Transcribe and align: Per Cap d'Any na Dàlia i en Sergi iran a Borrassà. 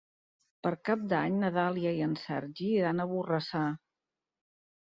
Per 0.67 0.71
Cap 0.89 1.03
d'Any 1.11 1.35
na 1.43 1.51
Dàlia 1.57 1.93
i 1.99 2.03
en 2.05 2.15
Sergi 2.23 2.73
iran 2.81 3.05
a 3.05 3.07
Borrassà. 3.15 3.63